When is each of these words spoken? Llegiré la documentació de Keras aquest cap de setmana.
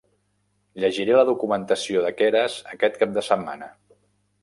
Llegiré 0.83 1.19
la 1.19 1.27
documentació 1.27 2.03
de 2.07 2.11
Keras 2.23 2.59
aquest 2.75 3.01
cap 3.05 3.17
de 3.19 3.29
setmana. 3.33 3.73